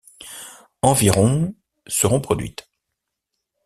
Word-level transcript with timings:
Environ 0.81 1.53
seront 1.85 2.21
produites. 2.21 2.67